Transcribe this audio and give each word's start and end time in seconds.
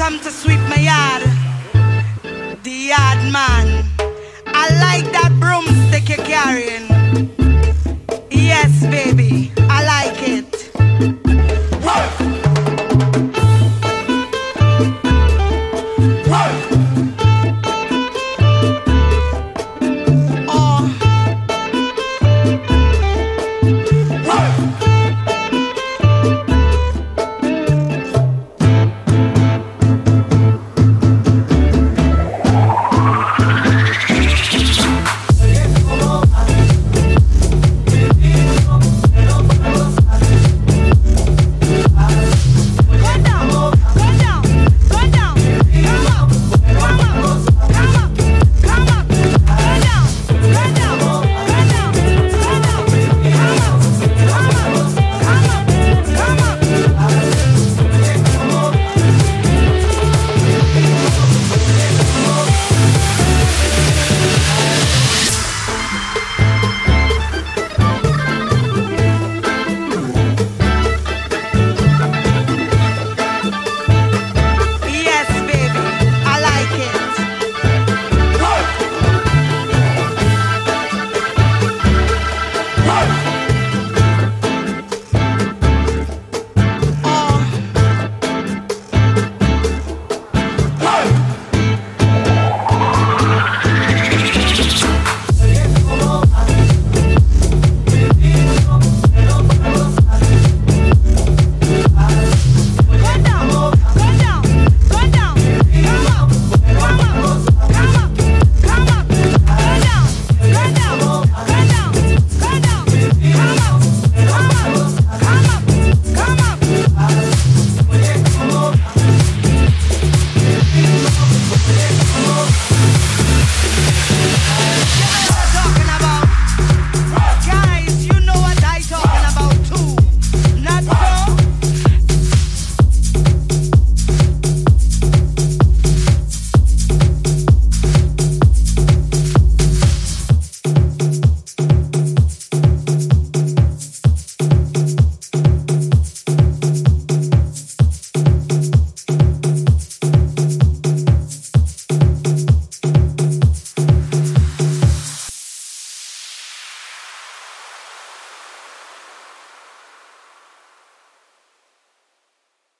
come 0.00 0.18
to 0.18 0.30
sweep 0.30 0.60
my 0.60 0.76
yard. 0.76 1.22
The 2.62 2.70
yard 2.70 3.20
man. 3.30 3.84
I 4.46 4.66
like 4.86 5.12
that 5.12 5.36
broomstick 5.38 6.08
you're 6.08 6.26
carrying. 6.26 6.89